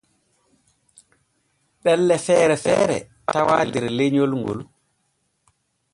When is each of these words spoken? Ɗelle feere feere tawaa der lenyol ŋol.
Ɗelle 1.83 2.15
feere 2.25 2.55
feere 2.65 2.97
tawaa 3.31 3.63
der 3.73 3.85
lenyol 3.97 4.31
ŋol. 4.41 4.59